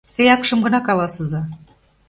[0.15, 1.41] Те акшым гына каласыза...